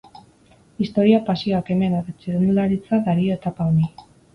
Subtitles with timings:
[0.83, 3.97] Historia, pasioa, kemena eta txirrindularitza dario etapa honi.